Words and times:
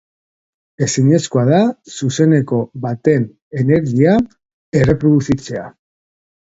Ezinezkoa 0.85 1.43
da 1.49 1.59
zuzeneko 2.05 2.63
baten 2.87 3.29
energia 3.63 4.19
erreproduzitzea. 4.83 5.71